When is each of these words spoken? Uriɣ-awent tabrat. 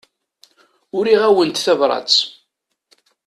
Uriɣ-awent 0.97 1.63
tabrat. 1.65 2.13